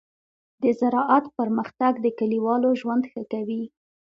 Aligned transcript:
د 0.63 0.63
زراعت 0.79 1.25
پرمختګ 1.37 1.93
د 2.01 2.07
کليوالو 2.19 2.69
ژوند 2.81 3.03
ښه 3.11 3.23
کوي. 3.33 3.63